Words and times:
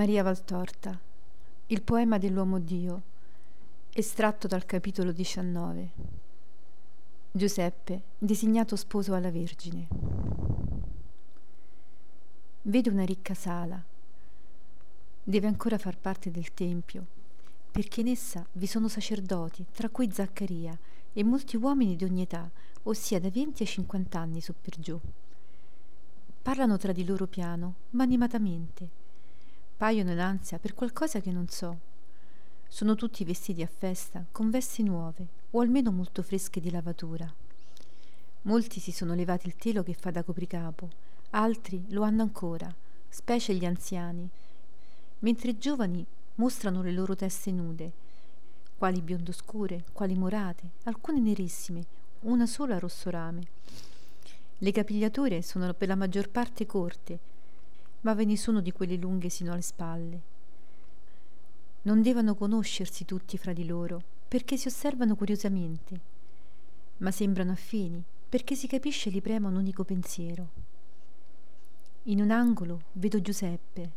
Maria 0.00 0.22
Valtorta, 0.22 0.98
il 1.66 1.82
poema 1.82 2.16
dell'uomo 2.16 2.58
Dio, 2.58 3.02
estratto 3.92 4.46
dal 4.46 4.64
capitolo 4.64 5.12
19. 5.12 5.90
Giuseppe, 7.30 8.02
designato 8.16 8.76
sposo 8.76 9.12
alla 9.12 9.30
Vergine. 9.30 9.88
Vede 12.62 12.88
una 12.88 13.04
ricca 13.04 13.34
sala. 13.34 13.78
Deve 15.22 15.46
ancora 15.46 15.76
far 15.76 15.98
parte 15.98 16.30
del 16.30 16.54
Tempio, 16.54 17.04
perché 17.70 18.00
in 18.00 18.08
essa 18.08 18.46
vi 18.52 18.66
sono 18.66 18.88
sacerdoti, 18.88 19.66
tra 19.70 19.90
cui 19.90 20.10
Zaccaria, 20.10 20.78
e 21.12 21.22
molti 21.22 21.58
uomini 21.58 21.94
di 21.94 22.04
ogni 22.04 22.22
età, 22.22 22.50
ossia 22.84 23.20
da 23.20 23.28
20 23.28 23.62
a 23.62 23.66
50 23.66 24.18
anni 24.18 24.40
su 24.40 24.54
per 24.58 24.80
giù. 24.80 24.98
Parlano 26.40 26.78
tra 26.78 26.92
di 26.92 27.04
loro 27.04 27.26
piano, 27.26 27.74
ma 27.90 28.02
animatamente 28.02 28.99
in 29.88 30.18
ansia 30.20 30.58
per 30.58 30.74
qualcosa 30.74 31.20
che 31.20 31.32
non 31.32 31.48
so. 31.48 31.78
Sono 32.68 32.94
tutti 32.94 33.24
vestiti 33.24 33.62
a 33.62 33.66
festa, 33.66 34.24
con 34.30 34.50
vesti 34.50 34.82
nuove, 34.82 35.26
o 35.52 35.60
almeno 35.60 35.90
molto 35.90 36.22
fresche 36.22 36.60
di 36.60 36.70
lavatura. 36.70 37.32
Molti 38.42 38.78
si 38.78 38.92
sono 38.92 39.14
levati 39.14 39.46
il 39.46 39.56
telo 39.56 39.82
che 39.82 39.94
fa 39.94 40.10
da 40.10 40.22
copricapo, 40.22 40.88
altri 41.30 41.84
lo 41.88 42.02
hanno 42.02 42.22
ancora, 42.22 42.72
specie 43.08 43.54
gli 43.54 43.64
anziani, 43.64 44.28
mentre 45.20 45.50
i 45.50 45.58
giovani 45.58 46.04
mostrano 46.36 46.82
le 46.82 46.92
loro 46.92 47.16
teste 47.16 47.50
nude, 47.50 47.92
quali 48.78 49.00
biondo 49.00 49.32
scure, 49.32 49.84
quali 49.92 50.14
morate, 50.14 50.70
alcune 50.84 51.20
nerissime, 51.20 51.84
una 52.20 52.46
sola 52.46 52.78
rosso 52.78 53.10
rame. 53.10 53.42
Le 54.58 54.72
capigliature 54.72 55.42
sono 55.42 55.72
per 55.74 55.88
la 55.88 55.96
maggior 55.96 56.28
parte 56.28 56.66
corte, 56.66 57.18
ma 58.02 58.14
ve 58.14 58.24
ne 58.24 58.36
sono 58.36 58.60
di 58.60 58.72
quelle 58.72 58.96
lunghe 58.96 59.28
sino 59.28 59.52
alle 59.52 59.62
spalle. 59.62 60.20
Non 61.82 62.02
devono 62.02 62.34
conoscersi 62.34 63.04
tutti 63.04 63.38
fra 63.38 63.52
di 63.52 63.66
loro, 63.66 64.02
perché 64.28 64.56
si 64.56 64.68
osservano 64.68 65.16
curiosamente, 65.16 66.00
ma 66.98 67.10
sembrano 67.10 67.52
affini, 67.52 68.02
perché 68.28 68.54
si 68.54 68.66
capisce 68.66 69.10
li 69.10 69.20
prema 69.20 69.48
un 69.48 69.56
unico 69.56 69.84
pensiero. 69.84 70.48
In 72.04 72.20
un 72.20 72.30
angolo 72.30 72.82
vedo 72.92 73.20
Giuseppe. 73.20 73.90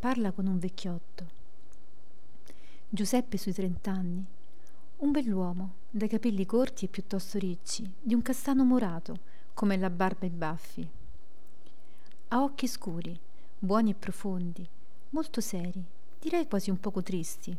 Parla 0.00 0.32
con 0.32 0.46
un 0.46 0.58
vecchiotto. 0.58 1.42
Giuseppe 2.88 3.36
sui 3.36 3.52
trent'anni, 3.52 4.24
un 4.98 5.10
bell'uomo, 5.10 5.74
dai 5.90 6.08
capelli 6.08 6.46
corti 6.46 6.84
e 6.84 6.88
piuttosto 6.88 7.38
ricci, 7.38 7.88
di 8.00 8.14
un 8.14 8.22
castano 8.22 8.64
morato, 8.64 9.18
come 9.52 9.76
la 9.76 9.90
barba 9.90 10.24
e 10.24 10.26
i 10.26 10.30
baffi. 10.30 10.88
Ha 12.28 12.42
occhi 12.42 12.66
scuri, 12.66 13.18
buoni 13.58 13.90
e 13.90 13.94
profondi, 13.94 14.68
molto 15.10 15.40
seri, 15.40 15.84
direi 16.18 16.48
quasi 16.48 16.70
un 16.70 16.80
poco 16.80 17.02
tristi. 17.02 17.56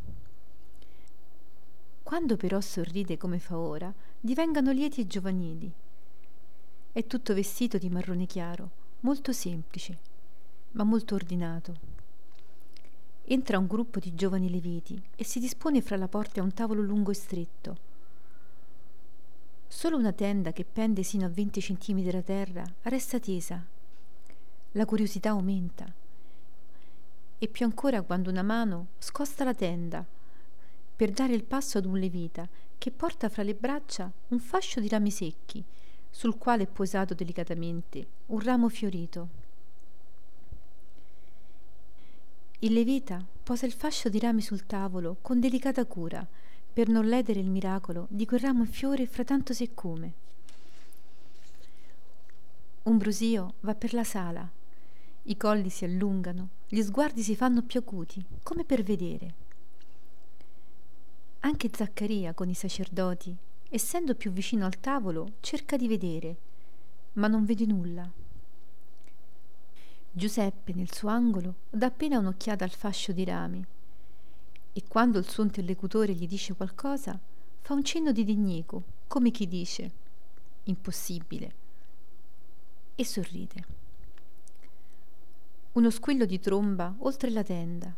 Quando 2.04 2.36
però 2.36 2.60
sorride 2.60 3.18
come 3.18 3.40
fa 3.40 3.58
ora, 3.58 3.94
divengano 4.20 4.72
lieti 4.72 5.02
e 5.02 5.08
giovanili. 5.08 5.72
È 6.92 7.06
tutto 7.08 7.34
vestito 7.34 7.78
di 7.78 7.90
marrone 7.90 8.26
chiaro, 8.26 8.70
molto 9.02 9.32
semplice, 9.32 9.98
ma 10.72 10.84
molto 10.84 11.16
ordinato. 11.16 11.94
Entra 13.24 13.58
un 13.58 13.68
gruppo 13.68 14.00
di 14.00 14.14
giovani 14.14 14.50
leviti 14.50 15.02
e 15.16 15.24
si 15.24 15.40
dispone 15.40 15.82
fra 15.82 15.96
la 15.96 16.08
porta 16.08 16.40
e 16.40 16.44
un 16.44 16.54
tavolo 16.54 16.82
lungo 16.82 17.12
e 17.12 17.16
stretto. 17.16 17.78
Solo 19.68 19.98
una 19.98 20.12
tenda 20.12 20.52
che 20.52 20.66
pende 20.66 21.04
sino 21.04 21.26
a 21.26 21.30
20 21.30 21.62
centimetri 21.62 22.12
da 22.12 22.22
terra 22.22 22.64
resta 22.84 23.20
tesa 23.20 23.74
la 24.76 24.86
curiosità 24.86 25.30
aumenta. 25.30 25.92
E 27.38 27.48
più 27.48 27.66
ancora 27.66 28.02
quando 28.02 28.30
una 28.30 28.44
mano 28.44 28.88
scosta 28.98 29.44
la 29.44 29.54
tenda 29.54 30.06
per 30.96 31.12
dare 31.12 31.34
il 31.34 31.44
passo 31.44 31.78
ad 31.78 31.86
un 31.86 31.98
levita 31.98 32.48
che 32.78 32.92
porta 32.92 33.30
fra 33.30 33.44
le 33.44 33.56
braccia 33.56 34.12
un 34.30 34.40
fascio 34.40 34.80
di 34.80 34.88
rami 34.88 35.12
secchi, 35.12 35.64
sul 36.10 36.38
quale 36.38 36.64
è 36.64 36.68
posato 36.68 37.14
delicatamente 37.14 38.08
un 38.28 38.40
ramo 38.40 38.70
fiorito. 38.70 39.44
Il 42.60 42.74
levita 42.74 43.24
posa 43.44 43.66
il 43.66 43.74
fascio 43.74 44.08
di 44.08 44.20
rami 44.20 44.42
sul 44.42 44.66
tavolo 44.66 45.18
con 45.22 45.40
delicata 45.40 45.86
cura 45.86 46.26
per 46.74 46.88
non 46.88 47.06
ledere 47.06 47.40
il 47.40 47.50
miracolo 47.50 48.08
di 48.10 48.26
quel 48.26 48.40
ramo 48.40 48.64
in 48.64 48.70
fiore 48.70 49.08
fra 49.08 49.24
tanto 49.24 49.54
siccome. 49.54 50.14
Un 52.84 52.98
brusio 52.98 53.54
va 53.62 53.76
per 53.76 53.94
la 53.94 54.04
sala 54.04 54.55
i 55.28 55.38
colli 55.38 55.70
si 55.70 55.86
allungano, 55.86 56.50
gli 56.68 56.82
sguardi 56.82 57.24
si 57.24 57.36
fanno 57.36 57.64
più 57.64 57.80
acuti, 57.80 58.24
come 58.44 58.64
per 58.64 58.84
vedere. 58.84 59.34
Anche 61.40 61.70
Zaccaria 61.74 62.34
con 62.34 62.50
i 62.50 62.54
sacerdoti, 62.54 63.36
essendo 63.70 64.14
più 64.14 64.32
vicino 64.32 64.66
al 64.66 64.80
tavolo, 64.80 65.34
cerca 65.40 65.78
di 65.78 65.88
vedere, 65.88 66.38
ma 67.14 67.28
non 67.28 67.44
vede 67.44 67.66
nulla. 67.66 68.10
Giuseppe 70.12 70.74
nel 70.74 70.94
suo 70.94 71.10
angolo 71.10 71.56
dà 71.70 71.88
appena 71.88 72.20
un'occhiata 72.20 72.64
al 72.64 72.72
fascio 72.72 73.12
di 73.12 73.26
rami 73.26 73.66
e 74.74 74.84
quando 74.88 75.18
il 75.18 75.28
suo 75.28 75.44
interlocutore 75.44 76.14
gli 76.14 76.28
dice 76.28 76.54
qualcosa 76.54 77.20
fa 77.62 77.74
un 77.74 77.84
cenno 77.84 78.12
di 78.12 78.24
dignico, 78.24 78.84
come 79.08 79.32
chi 79.32 79.48
dice 79.48 80.04
impossibile, 80.64 81.54
e 82.96 83.06
sorride 83.06 83.75
uno 85.76 85.90
squillo 85.90 86.24
di 86.26 86.40
tromba 86.40 86.96
oltre 87.00 87.30
la 87.30 87.44
tenda. 87.44 87.94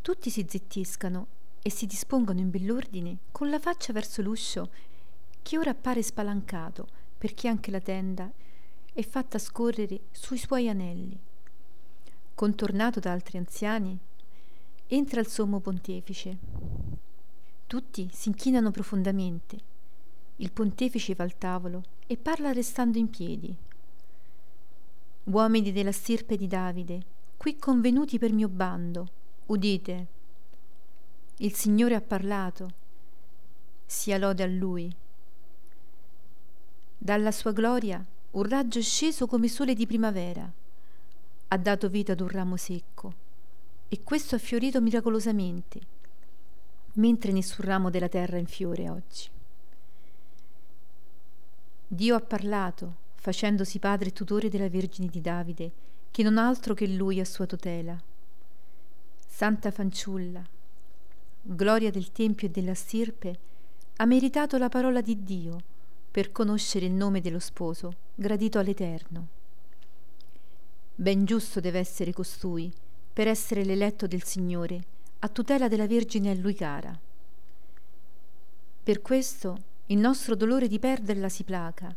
Tutti 0.00 0.30
si 0.30 0.46
zittiscano 0.48 1.26
e 1.60 1.68
si 1.68 1.84
dispongono 1.86 2.38
in 2.38 2.48
bell'ordine 2.48 3.18
con 3.32 3.50
la 3.50 3.58
faccia 3.58 3.92
verso 3.92 4.22
l'uscio 4.22 4.70
che 5.42 5.58
ora 5.58 5.70
appare 5.70 6.00
spalancato 6.00 6.86
perché 7.18 7.48
anche 7.48 7.72
la 7.72 7.80
tenda 7.80 8.30
è 8.92 9.02
fatta 9.02 9.38
scorrere 9.38 10.02
sui 10.12 10.38
suoi 10.38 10.68
anelli. 10.68 11.18
Contornato 12.36 13.00
da 13.00 13.10
altri 13.10 13.38
anziani, 13.38 13.98
entra 14.86 15.18
il 15.18 15.26
sommo 15.26 15.58
pontefice. 15.58 16.38
Tutti 17.66 18.08
si 18.12 18.28
inchinano 18.28 18.70
profondamente. 18.70 19.58
Il 20.36 20.52
pontefice 20.52 21.16
va 21.16 21.24
al 21.24 21.36
tavolo 21.36 21.82
e 22.06 22.16
parla 22.16 22.52
restando 22.52 22.98
in 22.98 23.10
piedi, 23.10 23.56
Uomini 25.24 25.70
della 25.70 25.92
stirpe 25.92 26.36
di 26.36 26.48
Davide, 26.48 27.00
qui 27.36 27.56
convenuti 27.56 28.18
per 28.18 28.32
mio 28.32 28.48
bando, 28.48 29.08
udite. 29.46 30.06
Il 31.36 31.54
Signore 31.54 31.94
ha 31.94 32.00
parlato, 32.00 32.70
sia 33.86 34.18
lode 34.18 34.42
a 34.42 34.46
Lui. 34.46 34.92
Dalla 36.98 37.30
sua 37.30 37.52
gloria 37.52 38.04
un 38.32 38.42
raggio 38.42 38.80
è 38.80 38.82
sceso 38.82 39.28
come 39.28 39.46
sole 39.46 39.74
di 39.74 39.86
primavera, 39.86 40.50
ha 41.48 41.56
dato 41.58 41.88
vita 41.88 42.12
ad 42.12 42.20
un 42.20 42.28
ramo 42.28 42.56
secco, 42.56 43.14
e 43.88 44.02
questo 44.02 44.34
ha 44.34 44.38
fiorito 44.38 44.80
miracolosamente, 44.80 45.80
mentre 46.94 47.30
nessun 47.30 47.64
ramo 47.64 47.90
della 47.90 48.08
terra 48.08 48.38
è 48.38 48.40
in 48.40 48.46
fiore 48.46 48.88
oggi. 48.88 49.28
Dio 51.86 52.16
ha 52.16 52.20
parlato, 52.20 52.96
facendosi 53.22 53.78
padre 53.78 54.08
e 54.08 54.12
tutore 54.12 54.48
della 54.48 54.68
Vergine 54.68 55.06
di 55.06 55.20
Davide, 55.20 55.70
che 56.10 56.24
non 56.24 56.38
altro 56.38 56.74
che 56.74 56.88
lui 56.88 57.20
a 57.20 57.24
sua 57.24 57.46
tutela. 57.46 57.96
Santa 59.28 59.70
fanciulla, 59.70 60.42
gloria 61.40 61.92
del 61.92 62.10
Tempio 62.10 62.48
e 62.48 62.50
della 62.50 62.74
stirpe, 62.74 63.38
ha 63.94 64.06
meritato 64.06 64.58
la 64.58 64.68
parola 64.68 65.00
di 65.00 65.22
Dio 65.22 65.62
per 66.10 66.32
conoscere 66.32 66.86
il 66.86 66.90
nome 66.90 67.20
dello 67.20 67.38
sposo, 67.38 67.94
gradito 68.16 68.58
all'Eterno. 68.58 69.28
Ben 70.96 71.24
giusto 71.24 71.60
deve 71.60 71.78
essere 71.78 72.12
costui 72.12 72.72
per 73.12 73.28
essere 73.28 73.64
l'eletto 73.64 74.08
del 74.08 74.24
Signore, 74.24 74.82
a 75.20 75.28
tutela 75.28 75.68
della 75.68 75.86
Vergine 75.86 76.32
a 76.32 76.34
lui 76.34 76.54
cara. 76.54 76.98
Per 78.82 79.00
questo 79.00 79.56
il 79.86 79.98
nostro 79.98 80.34
dolore 80.34 80.66
di 80.66 80.80
perderla 80.80 81.28
si 81.28 81.44
placa, 81.44 81.94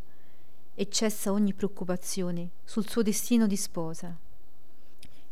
e 0.75 0.89
cessa 0.89 1.31
ogni 1.31 1.53
preoccupazione 1.53 2.49
sul 2.63 2.87
suo 2.87 3.01
destino 3.01 3.47
di 3.47 3.55
sposa. 3.55 4.15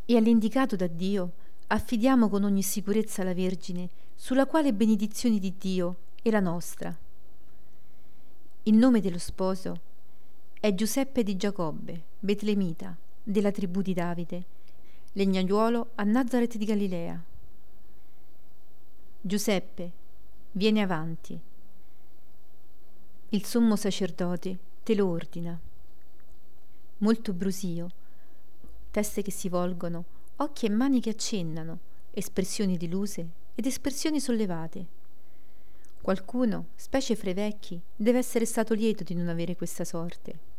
E 0.06 0.18
all'indicato 0.18 0.75
da 0.75 0.88
Dio 0.88 1.34
affidiamo 1.68 2.30
con 2.30 2.44
ogni 2.44 2.63
sicurezza 2.63 3.24
la 3.24 3.34
Vergine, 3.34 3.90
sulla 4.16 4.45
quale 4.45 4.74
benedizione 4.74 5.40
di 5.40 5.54
Dio 5.57 5.98
è 6.22 6.30
la 6.30 6.40
nostra. 6.40 6.98
Il 8.63 8.75
nome 8.75 9.01
dello 9.01 9.18
sposo 9.18 9.80
è 10.60 10.74
Giuseppe 10.74 11.24
di 11.24 11.36
Giacobbe, 11.36 12.04
Betlemita, 12.19 12.95
della 13.22 13.51
tribù 13.51 13.81
di 13.81 13.94
Davide, 13.94 14.45
legnaiuolo 15.13 15.92
a 15.95 16.04
Nazareth 16.04 16.56
di 16.56 16.66
Galilea. 16.66 17.22
Giuseppe, 19.19 19.92
vieni 20.51 20.81
avanti. 20.81 21.40
Il 23.30 23.45
sommo 23.45 23.75
sacerdote 23.75 24.72
te 24.83 24.95
lo 24.95 25.07
ordina. 25.07 25.57
Molto 26.97 27.33
brusio, 27.33 27.89
teste 28.91 29.21
che 29.21 29.31
si 29.31 29.47
volgono, 29.47 30.03
occhi 30.38 30.65
e 30.65 30.69
mani 30.69 31.00
che 31.00 31.12
accennano, 31.12 31.80
espressioni 32.12 32.75
deluse 32.75 33.27
ed 33.56 33.65
espressioni 33.65 34.19
sollevate. 34.19 34.85
Qualcuno, 36.01 36.65
specie 36.75 37.15
fra 37.15 37.30
i 37.30 37.33
vecchi, 37.33 37.80
deve 37.95 38.18
essere 38.18 38.45
stato 38.45 38.74
lieto 38.74 39.03
di 39.03 39.13
non 39.15 39.30
avere 39.30 39.56
questa 39.56 39.85
sorte. 39.85 40.51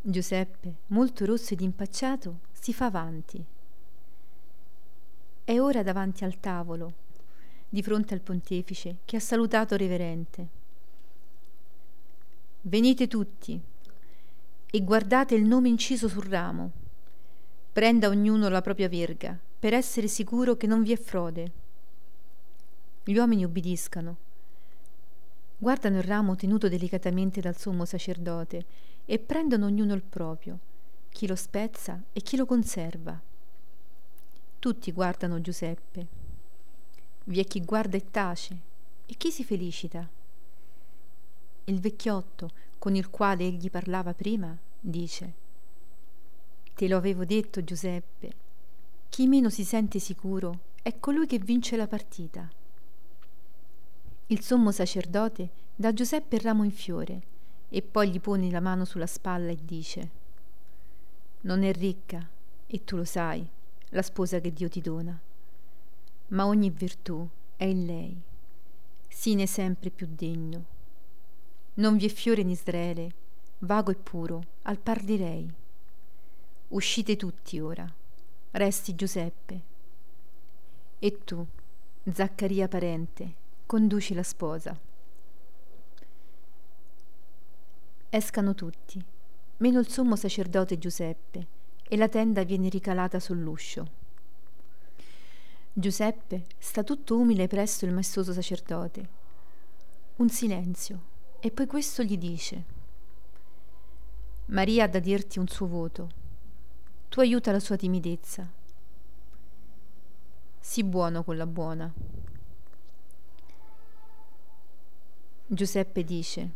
Giuseppe, 0.00 0.74
molto 0.88 1.24
rosso 1.24 1.54
ed 1.54 1.60
impacciato, 1.60 2.40
si 2.52 2.72
fa 2.74 2.86
avanti. 2.86 3.44
È 5.44 5.60
ora 5.60 5.84
davanti 5.84 6.24
al 6.24 6.40
tavolo, 6.40 6.92
di 7.68 7.84
fronte 7.84 8.14
al 8.14 8.20
pontefice, 8.20 8.96
che 9.04 9.16
ha 9.16 9.20
salutato 9.20 9.76
reverente. 9.76 10.55
Venite 12.68 13.06
tutti 13.06 13.60
e 14.68 14.82
guardate 14.82 15.36
il 15.36 15.44
nome 15.44 15.68
inciso 15.68 16.08
sul 16.08 16.24
ramo. 16.24 16.72
Prenda 17.72 18.08
ognuno 18.08 18.48
la 18.48 18.60
propria 18.60 18.88
verga, 18.88 19.38
per 19.60 19.72
essere 19.72 20.08
sicuro 20.08 20.56
che 20.56 20.66
non 20.66 20.82
vi 20.82 20.90
è 20.90 20.96
frode. 20.96 21.52
Gli 23.04 23.16
uomini 23.16 23.44
obbediscano. 23.44 24.16
Guardano 25.56 25.98
il 25.98 26.02
ramo 26.02 26.34
tenuto 26.34 26.68
delicatamente 26.68 27.40
dal 27.40 27.56
sommo 27.56 27.84
sacerdote 27.84 28.64
e 29.04 29.20
prendono 29.20 29.66
ognuno 29.66 29.94
il 29.94 30.02
proprio, 30.02 30.58
chi 31.10 31.28
lo 31.28 31.36
spezza 31.36 32.02
e 32.12 32.20
chi 32.20 32.36
lo 32.36 32.46
conserva. 32.46 33.16
Tutti 34.58 34.90
guardano 34.90 35.40
Giuseppe. 35.40 36.06
Vi 37.26 37.38
è 37.38 37.44
chi 37.44 37.64
guarda 37.64 37.96
e 37.96 38.10
tace 38.10 38.60
e 39.06 39.14
chi 39.14 39.30
si 39.30 39.44
felicita. 39.44 40.15
Il 41.68 41.80
vecchiotto 41.80 42.50
con 42.78 42.94
il 42.94 43.10
quale 43.10 43.44
egli 43.44 43.70
parlava 43.70 44.14
prima 44.14 44.56
dice 44.78 45.34
Te 46.74 46.86
lo 46.86 46.96
avevo 46.96 47.24
detto 47.24 47.64
Giuseppe, 47.64 48.32
chi 49.08 49.26
meno 49.26 49.50
si 49.50 49.64
sente 49.64 49.98
sicuro 49.98 50.60
è 50.80 51.00
colui 51.00 51.26
che 51.26 51.40
vince 51.40 51.76
la 51.76 51.88
partita. 51.88 52.48
Il 54.28 54.42
sommo 54.42 54.70
sacerdote 54.70 55.50
dà 55.74 55.88
a 55.88 55.92
Giuseppe 55.92 56.36
il 56.36 56.42
ramo 56.42 56.62
in 56.62 56.70
fiore 56.70 57.22
e 57.68 57.82
poi 57.82 58.10
gli 58.10 58.20
pone 58.20 58.48
la 58.48 58.60
mano 58.60 58.84
sulla 58.84 59.08
spalla 59.08 59.50
e 59.50 59.58
dice 59.60 60.10
Non 61.40 61.64
è 61.64 61.72
ricca, 61.72 62.28
e 62.68 62.84
tu 62.84 62.94
lo 62.94 63.04
sai, 63.04 63.44
la 63.88 64.02
sposa 64.02 64.38
che 64.38 64.52
Dio 64.52 64.68
ti 64.68 64.80
dona. 64.80 65.20
Ma 66.28 66.46
ogni 66.46 66.70
virtù 66.70 67.28
è 67.56 67.64
in 67.64 67.86
lei. 67.86 68.22
Sine 69.08 69.48
sempre 69.48 69.90
più 69.90 70.06
degno. 70.08 70.74
Non 71.78 71.98
vi 71.98 72.06
è 72.06 72.08
fiore 72.08 72.40
in 72.40 72.48
Israele, 72.48 73.10
vago 73.58 73.90
e 73.90 73.96
puro, 73.96 74.42
al 74.62 74.78
par 74.78 75.02
di 75.02 75.18
lei. 75.18 75.52
Uscite 76.68 77.16
tutti 77.16 77.60
ora. 77.60 77.86
Resti 78.52 78.94
Giuseppe. 78.94 79.60
E 80.98 81.18
tu, 81.22 81.46
Zaccaria 82.10 82.66
parente, 82.66 83.34
conduci 83.66 84.14
la 84.14 84.22
sposa. 84.22 84.78
Escano 88.08 88.54
tutti, 88.54 89.04
meno 89.58 89.78
il 89.78 89.88
sommo 89.88 90.16
sacerdote 90.16 90.78
Giuseppe, 90.78 91.46
e 91.86 91.96
la 91.98 92.08
tenda 92.08 92.42
viene 92.44 92.70
ricalata 92.70 93.20
sull'uscio. 93.20 94.04
Giuseppe 95.74 96.46
sta 96.56 96.82
tutto 96.82 97.18
umile 97.18 97.48
presso 97.48 97.84
il 97.84 97.92
maestoso 97.92 98.32
sacerdote. 98.32 99.08
Un 100.16 100.30
silenzio, 100.30 101.14
e 101.46 101.52
poi 101.52 101.66
questo 101.66 102.02
gli 102.02 102.18
dice: 102.18 102.64
Maria 104.46 104.82
ha 104.82 104.88
da 104.88 104.98
dirti 104.98 105.38
un 105.38 105.46
suo 105.46 105.68
voto. 105.68 106.10
Tu 107.08 107.20
aiuta 107.20 107.52
la 107.52 107.60
sua 107.60 107.76
timidezza. 107.76 108.50
Sii 110.58 110.82
buono 110.82 111.22
con 111.22 111.36
la 111.36 111.46
buona. 111.46 111.92
Giuseppe 115.46 116.02
dice: 116.02 116.50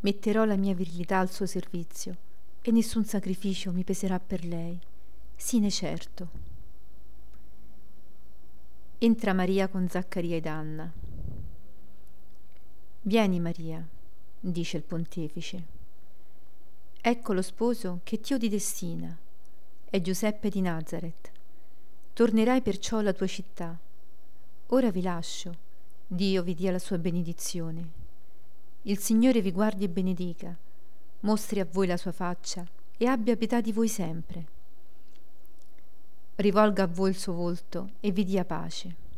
Metterò 0.00 0.42
la 0.44 0.56
mia 0.56 0.74
virilità 0.74 1.20
al 1.20 1.30
suo 1.30 1.46
servizio 1.46 2.16
e 2.60 2.72
nessun 2.72 3.04
sacrificio 3.04 3.70
mi 3.70 3.84
peserà 3.84 4.18
per 4.18 4.44
lei, 4.44 4.76
sine 5.36 5.70
certo. 5.70 6.28
Entra 8.98 9.32
Maria 9.32 9.68
con 9.68 9.88
Zaccaria 9.88 10.34
ed 10.34 10.46
Anna. 10.46 10.99
Vieni 13.02 13.40
Maria, 13.40 13.86
dice 14.38 14.76
il 14.76 14.82
pontefice. 14.82 15.64
Ecco 17.00 17.32
lo 17.32 17.42
sposo 17.42 18.00
che 18.04 18.20
Dio 18.22 18.38
ti 18.38 18.48
destina, 18.48 19.16
è 19.88 20.00
Giuseppe 20.00 20.50
di 20.50 20.60
Nazareth. 20.60 21.30
Tornerai 22.12 22.60
perciò 22.60 22.98
alla 22.98 23.12
tua 23.12 23.26
città. 23.26 23.78
Ora 24.66 24.90
vi 24.90 25.00
lascio, 25.02 25.56
Dio 26.06 26.42
vi 26.42 26.54
dia 26.54 26.72
la 26.72 26.78
sua 26.78 26.98
benedizione. 26.98 27.88
Il 28.82 28.98
Signore 28.98 29.40
vi 29.40 29.52
guardi 29.52 29.84
e 29.84 29.88
benedica 29.88 30.56
mostri 31.20 31.60
a 31.60 31.66
voi 31.70 31.86
la 31.86 31.96
sua 31.96 32.12
faccia 32.12 32.66
e 32.96 33.06
abbia 33.06 33.36
pietà 33.36 33.60
di 33.60 33.72
voi 33.72 33.88
sempre. 33.88 34.58
Rivolga 36.36 36.84
a 36.84 36.86
voi 36.86 37.10
il 37.10 37.18
suo 37.18 37.32
volto 37.32 37.90
e 38.00 38.10
vi 38.10 38.24
dia 38.24 38.44
pace. 38.44 39.08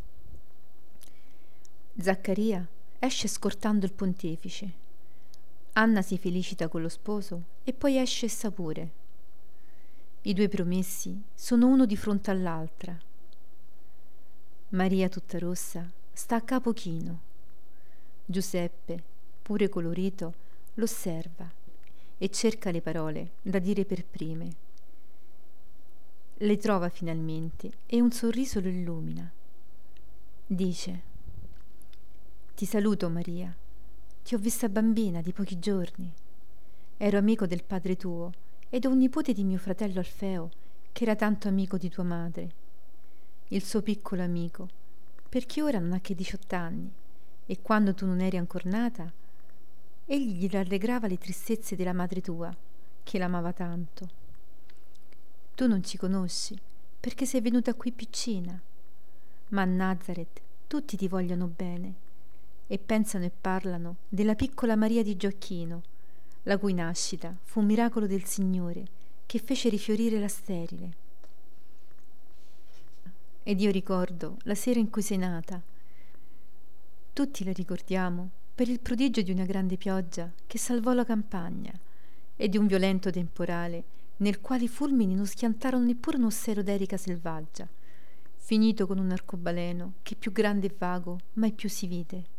Zaccaria 2.01 2.67
esce 3.05 3.27
scortando 3.27 3.85
il 3.85 3.93
pontefice. 3.93 4.81
Anna 5.73 6.03
si 6.03 6.17
felicita 6.19 6.69
con 6.69 6.83
lo 6.83 6.89
sposo 6.89 7.43
e 7.65 7.73
poi 7.73 7.99
esce 7.99 8.27
essa 8.27 8.53
pure. 8.53 8.91
I 10.23 10.33
due 10.33 10.49
promessi 10.49 11.21
sono 11.35 11.67
uno 11.67 11.85
di 11.85 11.97
fronte 11.97 12.31
all'altra. 12.31 12.97
Maria 14.69 15.09
tutta 15.09 15.41
rossa 15.41 15.91
sta 16.13 16.37
a 16.37 16.43
capo 16.43 16.73
chino. 16.73 17.21
Giuseppe, 18.25 19.03
pure 19.43 19.69
colorito, 19.69 20.35
l'osserva 20.75 21.51
e 22.19 22.31
cerca 22.31 22.71
le 22.71 22.81
parole 22.81 23.33
da 23.43 23.59
dire 23.59 23.85
per 23.85 24.05
prime. 24.05 24.55
Le 26.35 26.57
trova 26.57 26.89
finalmente 26.89 27.73
e 27.87 28.01
un 28.01 28.13
sorriso 28.13 28.61
lo 28.61 28.69
illumina. 28.69 29.29
Dice, 30.47 31.11
Ti 32.55 32.67
saluto 32.67 33.09
Maria, 33.09 33.53
ti 34.23 34.35
ho 34.35 34.39
vista 34.39 34.69
bambina 34.69 35.21
di 35.21 35.33
pochi 35.33 35.59
giorni. 35.59 36.13
Ero 36.99 37.19
amico 37.19 37.47
del 37.47 37.65
padre 37.65 37.97
tuo 37.97 38.31
ed 38.69 38.85
ho 38.85 38.91
un 38.91 38.99
nipote 38.99 39.33
di 39.33 39.43
mio 39.43 39.59
fratello 39.59 39.99
Alfeo 39.99 40.51
che 40.93 41.03
era 41.03 41.17
tanto 41.17 41.49
amico 41.49 41.77
di 41.77 41.89
tua 41.89 42.05
madre. 42.05 42.51
Il 43.49 43.65
suo 43.65 43.81
piccolo 43.81 44.23
amico, 44.23 44.69
perché 45.29 45.63
ora 45.63 45.79
non 45.79 45.93
ha 45.93 46.01
che 46.01 46.15
diciotto 46.15 46.55
anni 46.55 46.93
e 47.47 47.61
quando 47.63 47.95
tu 47.95 48.07
non 48.07 48.21
eri 48.21 48.37
ancor 48.37 48.67
nata, 48.67 49.11
egli 50.05 50.37
gli 50.37 50.49
rallegrava 50.49 51.09
le 51.09 51.19
tristezze 51.19 51.75
della 51.75 51.95
madre 51.95 52.21
tua, 52.21 52.55
che 53.03 53.19
l'amava 53.19 53.53
tanto. 53.53 54.09
Tu 55.55 55.67
non 55.67 55.83
ci 55.83 55.97
conosci, 55.97 56.57
perché 57.01 57.25
sei 57.25 57.41
venuta 57.41 57.75
qui 57.75 57.91
piccina, 57.91 58.61
ma 59.49 59.63
a 59.63 59.65
Nazareth 59.65 60.41
tutti 60.69 60.97
ti 60.97 61.09
vogliono 61.09 61.47
bene 61.47 62.02
e 62.73 62.79
pensano 62.79 63.27
e 63.27 63.31
parlano 63.39 63.97
della 64.09 64.35
piccola 64.35 64.77
Maria 64.77 65.03
di 65.03 65.15
Gioacchino, 65.15 65.83
la 66.45 66.57
cui 66.57 66.73
nascita 66.73 67.37
fu 67.43 67.61
un 67.61 67.67
miracolo 67.67 68.07
del 68.07 68.25
Signore 68.25 68.87
che 69.27 69.39
fece 69.41 69.69
rifiorire 69.69 70.19
la 70.19 70.27
sterile. 70.27 70.91
Ed 73.43 73.61
io 73.61 73.71
ricordo 73.71 74.39
la 74.45 74.55
sera 74.55 74.81
in 74.81 74.89
cui 74.89 75.03
sei 75.03 75.19
nata. 75.19 75.61
Tutti 77.13 77.45
la 77.45 77.53
ricordiamo 77.53 78.31
per 78.55 78.71
il 78.71 78.81
prodigio 78.81 79.21
di 79.21 79.33
una 79.33 79.45
grande 79.45 79.77
pioggia 79.77 80.33
che 80.47 80.57
salvò 80.57 80.95
la 80.95 81.05
campagna 81.05 81.79
e 82.35 82.49
di 82.49 82.57
un 82.57 82.67
violento 82.67 83.11
temporale 83.11 83.85
nel 84.17 84.41
quale 84.41 84.65
i 84.65 84.69
fulmini 84.69 85.15
non 85.15 85.27
schiantarono 85.27 85.85
neppure 85.85 86.17
un 86.17 86.25
ossero 86.25 86.63
d'erica 86.63 86.97
selvaggia, 86.97 87.69
finito 88.39 88.87
con 88.87 88.97
un 88.97 89.11
arcobaleno 89.11 89.97
che 90.01 90.15
più 90.15 90.33
grande 90.33 90.69
e 90.69 90.75
vago 90.79 91.19
mai 91.35 91.53
più 91.53 91.69
si 91.69 91.87
vide. 91.87 92.32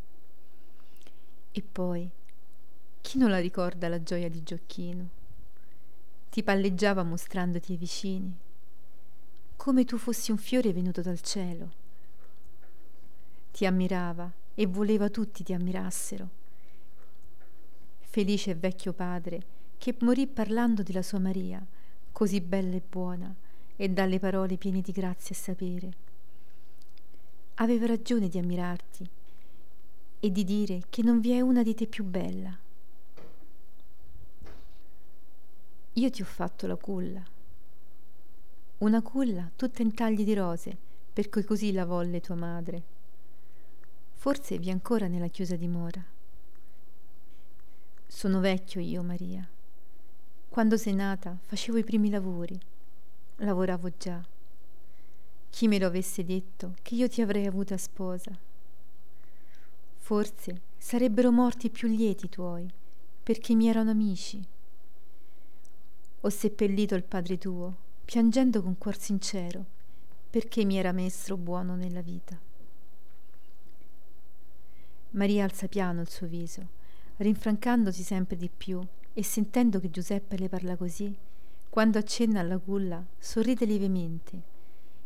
E 1.56 1.62
poi, 1.62 2.10
chi 3.00 3.20
non 3.20 3.30
la 3.30 3.38
ricorda 3.38 3.88
la 3.88 4.02
gioia 4.02 4.28
di 4.28 4.42
Gioacchino? 4.42 5.10
Ti 6.32 6.42
palleggiava 6.42 7.04
mostrandoti 7.04 7.74
ai 7.74 7.78
vicini, 7.78 8.36
come 9.56 9.86
tu 9.86 10.00
fossi 10.00 10.32
un 10.32 10.40
fiore 10.40 10.74
venuto 10.74 11.02
dal 11.02 11.22
cielo. 11.22 11.72
Ti 13.52 13.68
ammirava 13.68 14.32
e 14.56 14.66
voleva 14.66 15.12
tutti 15.12 15.44
ti 15.44 15.54
ammirassero. 15.54 16.28
Felice 18.00 18.50
e 18.50 18.56
vecchio 18.56 18.94
padre 18.94 19.46
che 19.78 19.96
morì 20.00 20.26
parlando 20.26 20.82
della 20.82 21.04
sua 21.04 21.20
Maria, 21.20 21.64
così 22.12 22.42
bella 22.42 22.78
e 22.78 22.82
buona, 22.90 23.32
e 23.76 23.90
dalle 23.90 24.18
parole 24.18 24.58
piene 24.58 24.82
di 24.82 24.92
grazia 24.92 25.36
e 25.36 25.38
sapere. 25.38 25.94
Aveva 27.56 27.86
ragione 27.86 28.28
di 28.28 28.40
ammirarti 28.40 29.08
e 30.24 30.32
di 30.32 30.46
dire 30.46 30.84
che 30.90 31.04
non 31.04 31.20
vi 31.20 31.32
è 31.32 31.42
una 31.42 31.64
di 31.64 31.76
te 31.76 31.86
più 31.86 32.06
bella. 32.06 32.58
Io 35.92 36.10
ti 36.10 36.22
ho 36.22 36.26
fatto 36.26 36.66
la 36.66 36.78
culla. 36.78 37.22
Una 38.78 39.02
culla 39.02 39.52
tutta 39.54 39.82
in 39.82 39.94
tagli 39.94 40.24
di 40.24 40.34
rose, 40.34 40.78
perché 41.12 41.44
così 41.44 41.74
la 41.74 41.84
volle 41.84 42.22
tua 42.22 42.36
madre. 42.36 42.82
Forse 44.14 44.58
vi 44.60 44.70
ancora 44.70 45.08
nella 45.08 45.28
chiusa 45.28 45.58
dimora. 45.58 46.02
Sono 48.08 48.40
vecchio 48.40 48.80
io, 48.80 49.04
Maria. 49.04 49.46
Quando 50.48 50.78
sei 50.78 50.94
nata 50.94 51.38
facevo 51.48 51.80
i 51.80 51.84
primi 51.84 52.10
lavori. 52.10 52.58
Lavoravo 53.40 53.92
già. 53.98 54.24
Chi 55.50 55.68
me 55.68 55.80
lo 55.80 55.88
avesse 55.88 56.24
detto 56.24 56.76
che 56.82 56.96
io 56.96 57.10
ti 57.10 57.22
avrei 57.22 57.46
avuta 57.46 57.76
sposa? 57.76 58.52
Forse 60.04 60.64
sarebbero 60.78 61.32
morti 61.32 61.70
più 61.70 61.88
lieti 61.88 62.28
tuoi, 62.28 62.70
perché 63.24 63.56
mi 63.56 63.70
erano 63.70 63.92
amici. 63.92 64.46
Ho 66.20 66.30
seppellito 66.30 66.94
il 66.96 67.06
padre 67.06 67.38
tuo, 67.38 67.74
piangendo 68.04 68.62
con 68.62 68.78
cuor 68.78 68.98
sincero, 68.98 69.64
perché 70.30 70.66
mi 70.66 70.76
era 70.76 70.92
messo 70.92 71.38
buono 71.38 71.78
nella 71.78 72.02
vita. 72.02 72.38
Maria 75.12 75.46
alza 75.46 75.70
piano 75.70 76.02
il 76.02 76.10
suo 76.10 76.28
viso, 76.28 76.68
rinfrancandosi 77.16 78.04
sempre 78.04 78.36
di 78.36 78.50
più 78.50 78.86
e 79.14 79.24
sentendo 79.24 79.80
che 79.80 79.90
Giuseppe 79.90 80.38
le 80.38 80.50
parla 80.50 80.76
così, 80.76 81.16
quando 81.70 81.98
accenna 81.98 82.42
alla 82.42 82.58
culla, 82.58 83.02
sorride 83.18 83.64
lievemente 83.64 84.42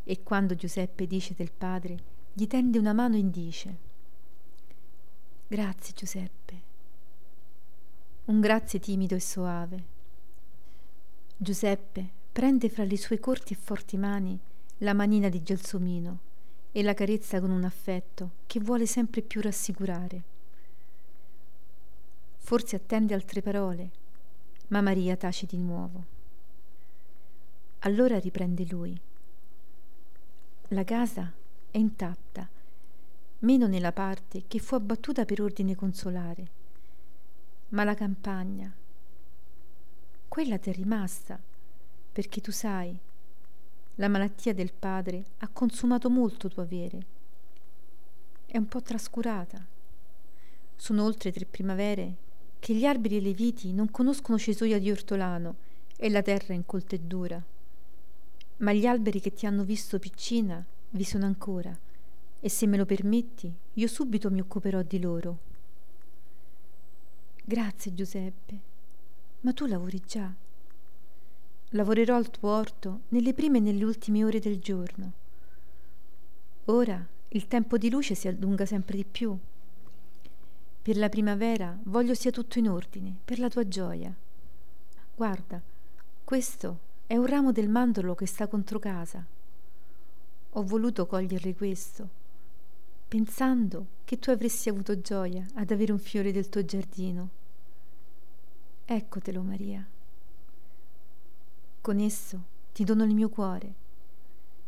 e 0.02 0.24
quando 0.24 0.56
Giuseppe 0.56 1.06
dice 1.06 1.34
del 1.36 1.52
padre, 1.56 2.02
gli 2.32 2.48
tende 2.48 2.80
una 2.80 2.92
mano 2.92 3.16
e 3.16 3.30
dice 3.30 3.86
Grazie 5.50 5.94
Giuseppe. 5.94 6.62
Un 8.26 8.38
grazie 8.38 8.78
timido 8.78 9.14
e 9.14 9.20
soave. 9.20 9.84
Giuseppe 11.38 12.06
prende 12.30 12.68
fra 12.68 12.84
le 12.84 12.98
sue 12.98 13.18
corti 13.18 13.54
e 13.54 13.56
forti 13.56 13.96
mani 13.96 14.38
la 14.78 14.92
manina 14.92 15.30
di 15.30 15.42
Gelsomino 15.42 16.18
e 16.70 16.82
la 16.82 16.92
carezza 16.92 17.40
con 17.40 17.50
un 17.50 17.64
affetto 17.64 18.32
che 18.46 18.60
vuole 18.60 18.84
sempre 18.84 19.22
più 19.22 19.40
rassicurare. 19.40 20.22
Forse 22.36 22.76
attende 22.76 23.14
altre 23.14 23.40
parole, 23.40 23.90
ma 24.66 24.82
Maria 24.82 25.16
tace 25.16 25.46
di 25.46 25.56
nuovo. 25.56 26.04
Allora 27.80 28.18
riprende 28.18 28.66
lui. 28.66 29.00
La 30.68 30.84
casa 30.84 31.32
è 31.70 31.78
intatta 31.78 32.56
meno 33.40 33.68
nella 33.68 33.92
parte 33.92 34.44
che 34.48 34.58
fu 34.58 34.74
abbattuta 34.74 35.24
per 35.24 35.40
ordine 35.40 35.76
consolare. 35.76 36.56
Ma 37.68 37.84
la 37.84 37.94
campagna, 37.94 38.74
quella 40.26 40.58
t'è 40.58 40.72
rimasta, 40.72 41.38
perché 42.12 42.40
tu 42.40 42.50
sai, 42.50 42.98
la 43.96 44.08
malattia 44.08 44.54
del 44.54 44.72
padre 44.72 45.24
ha 45.38 45.48
consumato 45.48 46.10
molto 46.10 46.48
tuo 46.48 46.62
avere. 46.62 47.16
È 48.46 48.56
un 48.56 48.66
po' 48.66 48.82
trascurata. 48.82 49.64
Sono 50.74 51.04
oltre 51.04 51.30
tre 51.32 51.44
primavere 51.44 52.26
che 52.58 52.74
gli 52.74 52.84
alberi 52.84 53.18
e 53.18 53.20
le 53.20 53.32
viti 53.32 53.72
non 53.72 53.90
conoscono 53.90 54.38
cesoia 54.38 54.78
di 54.78 54.90
ortolano 54.90 55.56
e 55.96 56.08
la 56.10 56.22
terra 56.22 56.54
è 56.54 56.56
incolta 56.56 56.96
e 56.96 57.00
dura. 57.00 57.42
Ma 58.58 58.72
gli 58.72 58.86
alberi 58.86 59.20
che 59.20 59.32
ti 59.32 59.46
hanno 59.46 59.64
visto 59.64 59.98
piccina 59.98 60.64
vi 60.90 61.04
sono 61.04 61.26
ancora 61.26 61.86
e 62.40 62.48
se 62.48 62.66
me 62.66 62.76
lo 62.76 62.86
permetti, 62.86 63.52
io 63.74 63.88
subito 63.88 64.30
mi 64.30 64.40
occuperò 64.40 64.82
di 64.82 65.00
loro. 65.00 65.38
Grazie 67.44 67.94
Giuseppe, 67.94 68.60
ma 69.40 69.52
tu 69.52 69.66
lavori 69.66 70.00
già. 70.06 70.32
Lavorerò 71.70 72.16
al 72.16 72.30
tuo 72.30 72.50
orto 72.50 73.00
nelle 73.08 73.34
prime 73.34 73.58
e 73.58 73.60
nelle 73.60 73.84
ultime 73.84 74.24
ore 74.24 74.38
del 74.38 74.60
giorno. 74.60 75.12
Ora 76.66 77.04
il 77.28 77.48
tempo 77.48 77.76
di 77.76 77.90
luce 77.90 78.14
si 78.14 78.28
allunga 78.28 78.66
sempre 78.66 78.96
di 78.96 79.04
più. 79.04 79.36
Per 80.82 80.96
la 80.96 81.08
primavera 81.08 81.76
voglio 81.84 82.14
sia 82.14 82.30
tutto 82.30 82.58
in 82.58 82.68
ordine, 82.68 83.16
per 83.24 83.38
la 83.38 83.48
tua 83.48 83.66
gioia. 83.66 84.14
Guarda, 85.14 85.60
questo 86.22 86.78
è 87.06 87.16
un 87.16 87.26
ramo 87.26 87.50
del 87.52 87.68
mandorlo 87.68 88.14
che 88.14 88.26
sta 88.26 88.46
contro 88.46 88.78
casa. 88.78 89.24
Ho 90.52 90.62
voluto 90.62 91.06
coglierle 91.06 91.54
questo 91.54 92.17
pensando 93.08 93.86
che 94.04 94.18
tu 94.18 94.28
avresti 94.28 94.68
avuto 94.68 95.00
gioia 95.00 95.46
ad 95.54 95.70
avere 95.70 95.92
un 95.92 95.98
fiore 95.98 96.30
del 96.30 96.50
tuo 96.50 96.62
giardino. 96.62 97.30
Eccotelo, 98.84 99.42
Maria. 99.42 99.86
Con 101.80 101.98
esso 102.00 102.44
ti 102.72 102.84
dono 102.84 103.04
il 103.04 103.14
mio 103.14 103.30
cuore, 103.30 103.74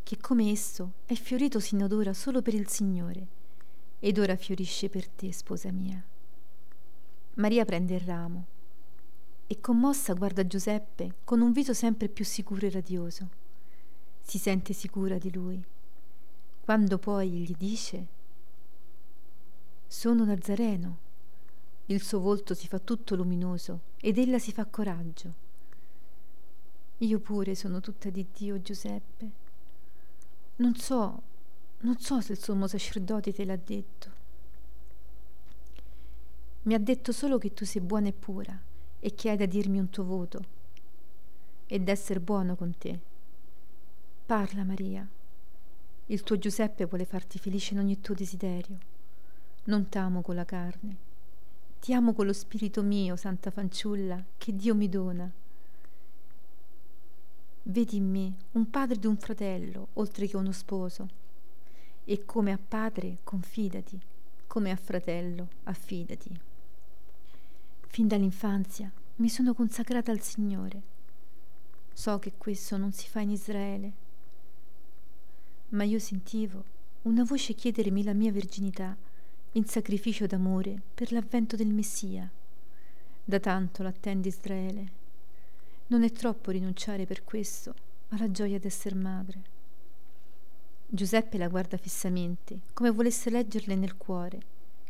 che 0.02 0.16
come 0.16 0.50
esso 0.50 0.92
è 1.04 1.12
fiorito 1.14 1.60
sin 1.60 1.82
ad 1.82 1.92
ora 1.92 2.14
solo 2.14 2.40
per 2.40 2.54
il 2.54 2.66
Signore, 2.66 3.26
ed 3.98 4.18
ora 4.18 4.36
fiorisce 4.36 4.88
per 4.88 5.06
te, 5.06 5.30
sposa 5.34 5.70
mia. 5.70 6.02
Maria 7.34 7.66
prende 7.66 7.94
il 7.94 8.00
ramo 8.00 8.46
e 9.46 9.60
commossa 9.60 10.14
guarda 10.14 10.46
Giuseppe 10.46 11.16
con 11.24 11.42
un 11.42 11.52
viso 11.52 11.74
sempre 11.74 12.08
più 12.08 12.24
sicuro 12.24 12.64
e 12.64 12.70
radioso. 12.70 13.28
Si 14.22 14.38
sente 14.38 14.72
sicura 14.72 15.18
di 15.18 15.30
lui. 15.30 15.62
Quando 16.62 16.98
poi 16.98 17.30
gli 17.30 17.54
dice 17.58 18.18
sono 19.92 20.24
Nazareno. 20.24 20.98
Il 21.86 22.00
suo 22.00 22.20
volto 22.20 22.54
si 22.54 22.68
fa 22.68 22.78
tutto 22.78 23.16
luminoso 23.16 23.80
ed 23.96 24.18
ella 24.18 24.38
si 24.38 24.52
fa 24.52 24.64
coraggio. 24.64 25.34
Io 26.98 27.18
pure 27.18 27.56
sono 27.56 27.80
tutta 27.80 28.08
di 28.08 28.24
Dio, 28.32 28.62
Giuseppe. 28.62 29.30
Non 30.56 30.76
so, 30.76 31.22
non 31.80 31.98
so 31.98 32.20
se 32.20 32.32
il 32.32 32.38
sommo 32.38 32.68
sacerdote 32.68 33.32
te 33.32 33.44
l'ha 33.44 33.56
detto. 33.56 34.10
Mi 36.62 36.74
ha 36.74 36.78
detto 36.78 37.10
solo 37.10 37.38
che 37.38 37.52
tu 37.52 37.64
sei 37.64 37.82
buona 37.82 38.06
e 38.06 38.12
pura 38.12 38.56
e 39.00 39.14
che 39.16 39.30
hai 39.30 39.36
da 39.36 39.46
dirmi 39.46 39.80
un 39.80 39.90
tuo 39.90 40.04
voto 40.04 40.44
ed 41.66 41.88
essere 41.88 42.20
buono 42.20 42.54
con 42.54 42.78
te. 42.78 42.96
Parla, 44.24 44.62
Maria. 44.62 45.04
Il 46.06 46.22
tuo 46.22 46.38
Giuseppe 46.38 46.84
vuole 46.84 47.04
farti 47.04 47.40
felice 47.40 47.74
in 47.74 47.80
ogni 47.80 48.00
tuo 48.00 48.14
desiderio. 48.14 48.89
Non 49.64 49.88
t'amo 49.88 50.22
con 50.22 50.34
la 50.34 50.44
carne, 50.44 50.96
ti 51.80 51.94
amo 51.94 52.12
con 52.12 52.26
lo 52.26 52.32
spirito 52.32 52.82
mio, 52.82 53.16
santa 53.16 53.50
fanciulla, 53.50 54.22
che 54.36 54.54
Dio 54.54 54.74
mi 54.74 54.88
dona. 54.88 55.30
Vedi 57.62 57.96
in 57.96 58.10
me 58.10 58.34
un 58.52 58.68
padre 58.70 58.98
di 58.98 59.06
un 59.06 59.16
fratello, 59.16 59.88
oltre 59.94 60.26
che 60.26 60.36
uno 60.36 60.52
sposo, 60.52 61.08
e 62.04 62.24
come 62.24 62.52
a 62.52 62.58
padre 62.58 63.18
confidati, 63.22 64.00
come 64.46 64.70
a 64.70 64.76
fratello 64.76 65.48
affidati. 65.64 66.30
Fin 67.86 68.08
dall'infanzia 68.08 68.90
mi 69.16 69.28
sono 69.28 69.54
consacrata 69.54 70.10
al 70.10 70.20
Signore. 70.20 70.82
So 71.92 72.18
che 72.18 72.32
questo 72.36 72.76
non 72.76 72.92
si 72.92 73.08
fa 73.08 73.20
in 73.20 73.30
Israele, 73.30 73.92
ma 75.70 75.84
io 75.84 75.98
sentivo 75.98 76.64
una 77.02 77.24
voce 77.24 77.54
chiedermi 77.54 78.02
la 78.02 78.12
mia 78.12 78.32
verginità 78.32 78.96
in 79.54 79.64
sacrificio 79.64 80.26
d'amore 80.26 80.80
per 80.94 81.10
l'avvento 81.10 81.56
del 81.56 81.72
Messia. 81.72 82.30
Da 83.24 83.40
tanto 83.40 83.82
l'attende 83.82 84.28
Israele. 84.28 84.98
Non 85.88 86.04
è 86.04 86.12
troppo 86.12 86.52
rinunciare 86.52 87.04
per 87.04 87.24
questo 87.24 87.74
alla 88.10 88.30
gioia 88.30 88.60
d'esser 88.60 88.94
madre. 88.94 89.42
Giuseppe 90.86 91.36
la 91.36 91.48
guarda 91.48 91.76
fissamente, 91.76 92.60
come 92.72 92.90
volesse 92.90 93.28
leggerle 93.28 93.74
nel 93.74 93.96
cuore, 93.96 94.40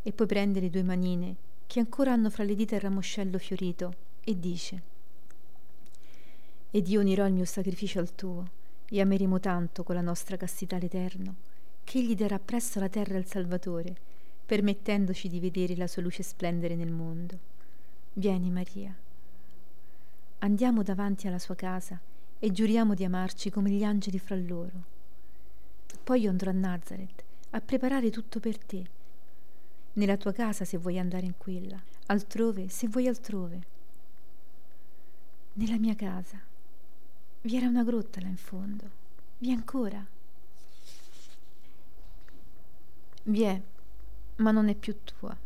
e 0.03 0.13
poi 0.13 0.27
prende 0.27 0.61
le 0.61 0.69
due 0.69 0.83
manine, 0.83 1.37
che 1.67 1.81
ancora 1.81 2.13
hanno 2.13 2.29
fra 2.29 2.45
le 2.45 2.55
dita 2.55 2.75
il 2.75 2.83
ramoscello 2.83 3.39
fiorito, 3.39 3.95
e 4.23 4.39
dice 4.39 4.83
Ed 6.71 6.87
io 6.89 7.01
unirò 7.01 7.27
il 7.27 7.33
mio 7.33 7.45
sacrificio 7.47 7.99
al 7.99 8.15
tuo, 8.15 8.49
e 8.91 9.01
ameremo 9.01 9.41
tanto 9.41 9.85
con 9.85 9.95
la 9.95 10.01
nostra 10.03 10.37
castità 10.37 10.77
l'Eterno, 10.77 11.35
che 11.85 11.99
egli 11.99 12.15
darà 12.15 12.39
presto 12.39 12.79
la 12.79 12.89
terra 12.89 13.17
al 13.17 13.27
Salvatore, 13.27 14.09
permettendoci 14.51 15.29
di 15.29 15.39
vedere 15.39 15.77
la 15.77 15.87
sua 15.87 16.03
luce 16.03 16.25
splendere 16.25 16.75
nel 16.75 16.91
mondo. 16.91 17.39
Vieni 18.15 18.51
Maria. 18.51 18.93
Andiamo 20.39 20.83
davanti 20.83 21.29
alla 21.29 21.39
sua 21.39 21.55
casa 21.55 22.01
e 22.37 22.51
giuriamo 22.51 22.95
di 22.95 23.05
amarci 23.05 23.49
come 23.49 23.71
gli 23.71 23.85
angeli 23.85 24.19
fra 24.19 24.35
loro. 24.35 24.73
Poi 26.03 26.23
io 26.23 26.31
andrò 26.31 26.51
a 26.51 26.55
Nazareth 26.55 27.23
a 27.51 27.61
preparare 27.61 28.11
tutto 28.11 28.41
per 28.41 28.59
te. 28.59 28.85
Nella 29.93 30.17
tua 30.17 30.33
casa 30.33 30.65
se 30.65 30.79
vuoi 30.79 30.99
andare 30.99 31.27
in 31.27 31.35
quella, 31.39 31.81
altrove 32.07 32.69
se 32.69 32.89
vuoi 32.89 33.07
altrove. 33.07 33.61
Nella 35.53 35.79
mia 35.79 35.95
casa 35.95 36.41
vi 37.43 37.57
era 37.57 37.69
una 37.69 37.85
grotta 37.85 38.21
là 38.21 38.27
in 38.27 38.37
fondo. 38.37 38.91
Vi 39.39 39.51
è 39.51 39.53
ancora. 39.53 40.05
Vi 43.23 43.43
è 43.43 43.63
ma 44.41 44.51
non 44.51 44.69
è 44.69 44.75
più 44.75 44.97
tua. 45.05 45.37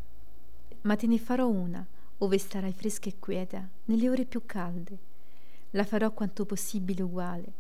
Ma 0.82 0.96
te 0.96 1.06
ne 1.06 1.18
farò 1.18 1.48
una, 1.48 1.84
ove 2.18 2.38
starai 2.38 2.72
fresca 2.72 3.08
e 3.08 3.18
quieta, 3.18 3.68
nelle 3.86 4.08
ore 4.08 4.24
più 4.24 4.42
calde. 4.46 5.12
la 5.70 5.84
farò 5.84 6.12
quanto 6.12 6.44
possibile 6.44 7.02
uguale. 7.02 7.52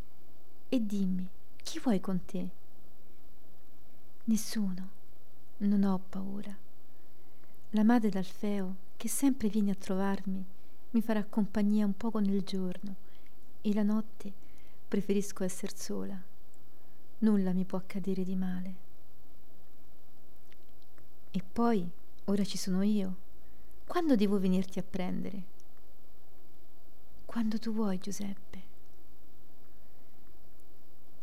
E 0.68 0.84
dimmi, 0.86 1.28
chi 1.62 1.80
vuoi 1.80 1.98
con 1.98 2.24
te? 2.24 2.48
Nessuno, 4.24 4.88
non 5.58 5.82
ho 5.82 6.00
paura. 6.08 6.56
La 7.70 7.82
madre 7.82 8.10
d'Alfeo, 8.10 8.76
che 8.96 9.08
sempre 9.08 9.48
viene 9.48 9.72
a 9.72 9.74
trovarmi, 9.74 10.44
mi 10.90 11.02
farà 11.02 11.24
compagnia 11.24 11.84
un 11.84 11.96
poco 11.96 12.20
nel 12.20 12.42
giorno 12.42 12.94
e 13.60 13.74
la 13.74 13.82
notte 13.82 14.32
preferisco 14.86 15.42
essere 15.42 15.72
sola. 15.74 16.22
Nulla 17.18 17.52
mi 17.52 17.64
può 17.64 17.78
accadere 17.78 18.22
di 18.22 18.36
male. 18.36 18.83
E 21.36 21.42
poi, 21.42 21.84
ora 22.26 22.44
ci 22.44 22.56
sono 22.56 22.82
io. 22.82 23.16
Quando 23.88 24.14
devo 24.14 24.38
venirti 24.38 24.78
a 24.78 24.84
prendere? 24.88 25.42
Quando 27.26 27.58
tu 27.58 27.72
vuoi, 27.72 27.98
Giuseppe. 27.98 28.62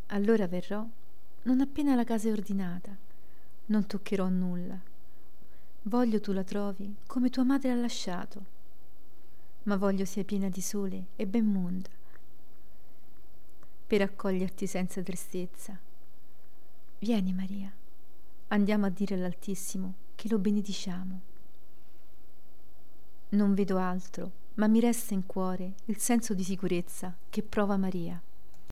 Allora 0.08 0.48
verrò, 0.48 0.86
non 1.44 1.62
appena 1.62 1.96
la 1.96 2.04
casa 2.04 2.28
è 2.28 2.32
ordinata. 2.34 2.94
Non 3.68 3.88
toccherò 3.88 4.28
nulla. 4.28 4.78
Voglio 5.84 6.20
tu 6.20 6.34
la 6.34 6.44
trovi 6.44 6.94
come 7.08 7.30
tua 7.30 7.44
madre 7.44 7.72
ha 7.72 7.76
lasciato, 7.76 8.46
ma 9.64 9.78
voglio 9.78 10.04
sia 10.04 10.26
piena 10.26 10.50
di 10.50 10.60
sole 10.60 11.06
e 11.16 11.26
ben 11.26 11.46
monda, 11.46 11.90
per 13.88 14.02
accoglierti 14.02 14.68
senza 14.68 15.02
tristezza. 15.02 15.80
Vieni 17.00 17.32
Maria, 17.32 17.72
andiamo 18.50 18.88
a 18.88 18.90
dire 18.90 19.16
all'Altissimo 19.16 20.01
che 20.22 20.30
lo 20.30 20.38
benediciamo. 20.38 21.22
Non 23.30 23.56
vedo 23.56 23.80
altro, 23.80 24.32
ma 24.56 24.68
mi 24.68 24.80
resta 24.80 25.16
in 25.16 25.26
cuore 25.26 25.74
il 25.86 25.98
senso 25.98 26.36
di 26.36 26.44
sicurezza 26.44 27.16
che 27.28 27.42
prova 27.42 27.76
Maria. 27.76 28.22